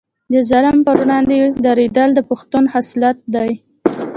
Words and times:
د 0.33 0.35
ظالم 0.49 0.77
پر 0.85 0.95
وړاندې 1.01 1.35
دریدل 1.65 2.09
د 2.15 2.19
پښتون 2.29 2.63
خصلت 2.73 3.17
دی. 3.35 3.51